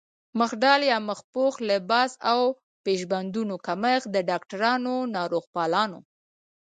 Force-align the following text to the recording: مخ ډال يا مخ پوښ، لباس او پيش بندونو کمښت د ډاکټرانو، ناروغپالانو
مخ 0.39 0.51
ډال 0.61 0.81
يا 0.91 0.97
مخ 1.09 1.19
پوښ، 1.33 1.53
لباس 1.69 2.11
او 2.31 2.41
پيش 2.83 3.01
بندونو 3.11 3.55
کمښت 3.65 4.07
د 4.11 4.17
ډاکټرانو، 4.29 4.95
ناروغپالانو 5.15 5.99